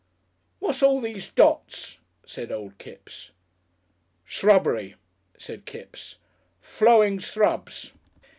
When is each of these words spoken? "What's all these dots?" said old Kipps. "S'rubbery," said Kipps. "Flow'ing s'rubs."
"What's 0.57 0.81
all 0.81 0.99
these 0.99 1.29
dots?" 1.29 1.99
said 2.25 2.51
old 2.51 2.79
Kipps. 2.79 3.29
"S'rubbery," 4.27 4.95
said 5.37 5.65
Kipps. 5.65 6.17
"Flow'ing 6.59 7.19
s'rubs." 7.19 7.91